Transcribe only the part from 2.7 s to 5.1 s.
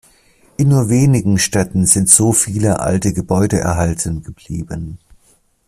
alte Gebäude erhalten geblieben.